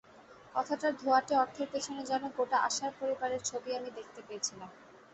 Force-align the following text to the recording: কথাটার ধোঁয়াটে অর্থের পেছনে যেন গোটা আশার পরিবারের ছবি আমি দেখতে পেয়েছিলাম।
কথাটার 0.55 0.93
ধোঁয়াটে 0.95 1.33
অর্থের 1.37 1.67
পেছনে 1.73 2.01
যেন 2.09 2.23
গোটা 2.37 2.57
আশার 2.67 2.91
পরিবারের 2.99 3.41
ছবি 3.49 3.69
আমি 3.79 3.89
দেখতে 3.97 4.19
পেয়েছিলাম। 4.27 4.69